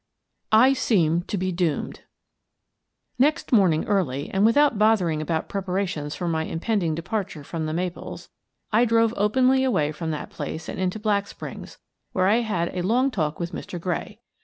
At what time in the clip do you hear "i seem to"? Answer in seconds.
0.51-1.37